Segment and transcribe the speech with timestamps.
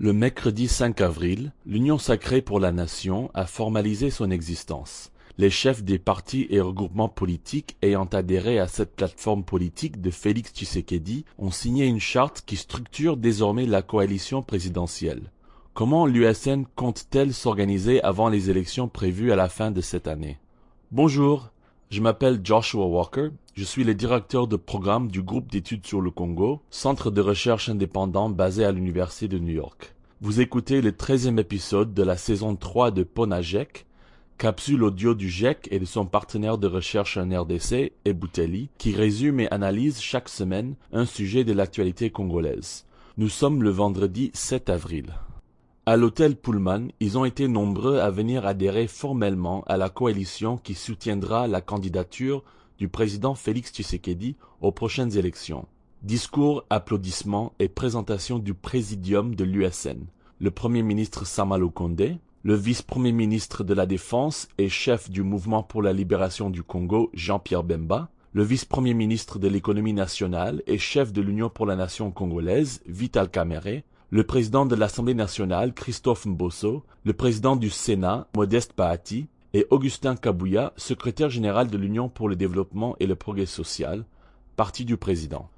[0.00, 5.10] Le mercredi 5 avril, l'Union sacrée pour la nation a formalisé son existence.
[5.38, 10.52] Les chefs des partis et regroupements politiques ayant adhéré à cette plateforme politique de Félix
[10.52, 15.32] Tshisekedi ont signé une charte qui structure désormais la coalition présidentielle.
[15.74, 20.38] Comment l'USN compte-t-elle s'organiser avant les élections prévues à la fin de cette année?
[20.92, 21.50] Bonjour,
[21.90, 26.10] je m'appelle Joshua Walker, je suis le directeur de programme du groupe d'études sur le
[26.10, 29.94] Congo, centre de recherche indépendant basé à l'Université de New York.
[30.20, 33.86] Vous écoutez le 13e épisode de la saison 3 de PONAGEC,
[34.36, 39.40] capsule audio du GEC et de son partenaire de recherche en RDC, Ebouteli, qui résume
[39.40, 42.84] et analyse chaque semaine un sujet de l'actualité congolaise.
[43.16, 45.14] Nous sommes le vendredi 7 avril.
[45.88, 50.74] À l'hôtel Pullman, ils ont été nombreux à venir adhérer formellement à la coalition qui
[50.74, 52.44] soutiendra la candidature
[52.76, 55.66] du président Félix Tshisekedi aux prochaines élections.
[56.02, 60.04] Discours, applaudissements et présentation du présidium de l'USN.
[60.40, 65.62] Le premier ministre Samalo Kondé, le vice-premier ministre de la Défense et chef du mouvement
[65.62, 71.14] pour la libération du Congo Jean-Pierre Bemba, le vice-premier ministre de l'économie nationale et chef
[71.14, 76.82] de l'Union pour la nation congolaise Vital Kamerhe, le président de l'Assemblée nationale Christophe Mbosso,
[77.04, 82.36] le président du Sénat Modeste Pahati et Augustin Kabouya, secrétaire général de l'Union pour le
[82.36, 84.06] développement et le progrès social,
[84.56, 85.50] parti du président.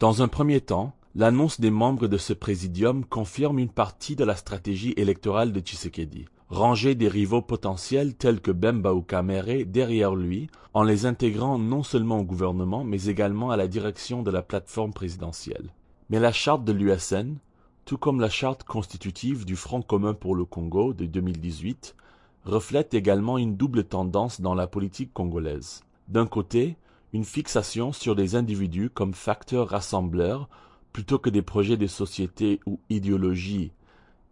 [0.00, 4.36] Dans un premier temps, l'annonce des membres de ce présidium confirme une partie de la
[4.36, 6.24] stratégie électorale de Tshisekedi.
[6.48, 11.82] Ranger des rivaux potentiels tels que Bemba ou Kamere derrière lui, en les intégrant non
[11.82, 15.74] seulement au gouvernement, mais également à la direction de la plateforme présidentielle.
[16.08, 17.36] Mais la charte de l'USN,
[17.84, 21.96] tout comme la charte constitutive du Front commun pour le Congo de 2018,
[22.44, 25.82] reflète également une double tendance dans la politique congolaise.
[26.08, 26.76] D'un côté,
[27.12, 30.48] une fixation sur des individus comme facteurs rassembleurs
[30.92, 33.72] plutôt que des projets de société ou idéologie,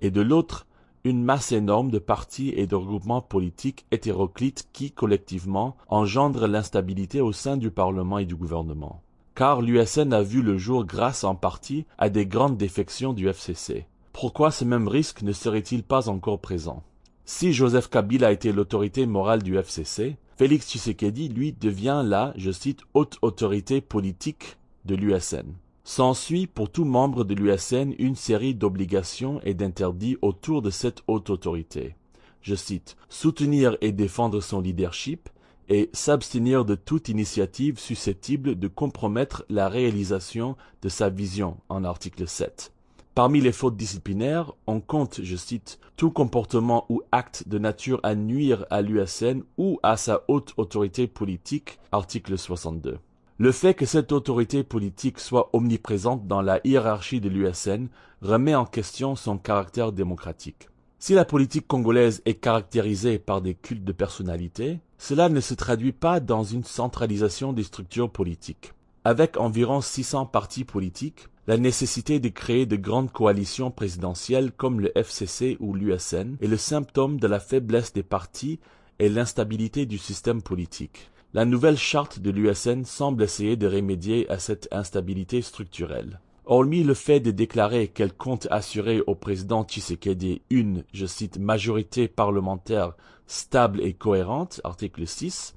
[0.00, 0.66] et de l'autre,
[1.04, 7.32] une masse énorme de partis et de regroupements politiques hétéroclites qui, collectivement, engendrent l'instabilité au
[7.32, 9.02] sein du Parlement et du gouvernement
[9.40, 13.86] car l'USN a vu le jour grâce en partie à des grandes défections du FCC.
[14.12, 16.82] Pourquoi ce même risque ne serait-il pas encore présent?
[17.24, 22.80] Si Joseph Kabila était l'autorité morale du FCC, Félix Tshisekedi, lui, devient la, je cite,
[22.92, 25.54] haute autorité politique de l'USN.
[25.84, 31.30] S'ensuit pour tout membre de l'USN une série d'obligations et d'interdits autour de cette haute
[31.30, 31.96] autorité.
[32.42, 35.30] Je cite, soutenir et défendre son leadership,
[35.70, 42.26] et s'abstenir de toute initiative susceptible de compromettre la réalisation de sa vision en article
[42.26, 42.72] 7.
[43.14, 48.14] Parmi les fautes disciplinaires, on compte, je cite, tout comportement ou acte de nature à
[48.14, 52.98] nuire à l'USN ou à sa haute autorité politique, article 62.
[53.38, 57.86] Le fait que cette autorité politique soit omniprésente dans la hiérarchie de l'USN
[58.22, 60.69] remet en question son caractère démocratique.
[61.02, 65.92] Si la politique congolaise est caractérisée par des cultes de personnalité, cela ne se traduit
[65.92, 68.74] pas dans une centralisation des structures politiques.
[69.04, 74.92] Avec environ 600 partis politiques, la nécessité de créer de grandes coalitions présidentielles comme le
[74.94, 78.60] FCC ou l'USN est le symptôme de la faiblesse des partis
[78.98, 81.10] et l'instabilité du système politique.
[81.32, 86.20] La nouvelle charte de l'USN semble essayer de remédier à cette instabilité structurelle.
[86.46, 92.08] Hormis le fait de déclarer qu'elle compte assurer au président Tshisekedi une, je cite, majorité
[92.08, 92.94] parlementaire
[93.26, 95.54] stable et cohérente, article 6,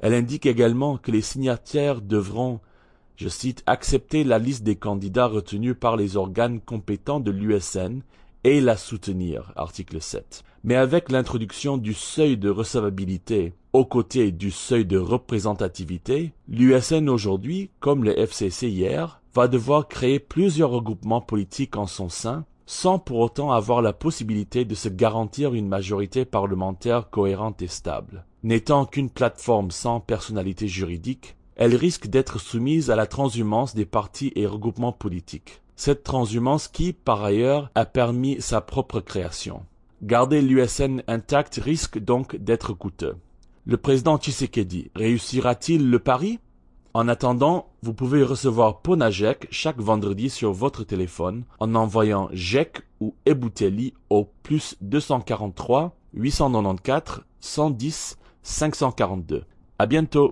[0.00, 2.60] elle indique également que les signataires devront,
[3.16, 8.02] je cite, accepter la liste des candidats retenus par les organes compétents de l'USN
[8.44, 10.42] et la soutenir, article 7.
[10.64, 17.70] Mais avec l'introduction du seuil de recevabilité aux côtés du seuil de représentativité, l'USN aujourd'hui,
[17.80, 23.18] comme le FCC hier, va devoir créer plusieurs regroupements politiques en son sein, sans pour
[23.18, 28.24] autant avoir la possibilité de se garantir une majorité parlementaire cohérente et stable.
[28.42, 34.32] N'étant qu'une plateforme sans personnalité juridique, elle risque d'être soumise à la transhumance des partis
[34.36, 35.60] et regroupements politiques.
[35.76, 39.64] Cette transhumance qui, par ailleurs, a permis sa propre création.
[40.02, 43.16] Garder l'USN intact risque donc d'être coûteux.
[43.64, 46.40] Le président Tshisekedi réussira-t-il le pari?
[46.94, 53.14] En attendant, vous pouvez recevoir Ponagec chaque vendredi sur votre téléphone en envoyant GEC ou
[53.24, 59.44] Ebouteli au plus 243 894 110 542.
[59.78, 60.30] À bientôt!